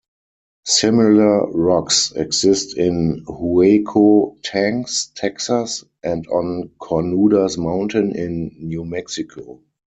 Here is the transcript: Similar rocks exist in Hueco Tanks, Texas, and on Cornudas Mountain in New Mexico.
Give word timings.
Similar 0.65 1.51
rocks 1.51 2.11
exist 2.13 2.75
in 2.75 3.23
Hueco 3.27 4.35
Tanks, 4.41 5.11
Texas, 5.13 5.83
and 6.03 6.25
on 6.25 6.71
Cornudas 6.79 7.55
Mountain 7.59 8.15
in 8.15 8.49
New 8.59 8.83
Mexico. 8.83 9.61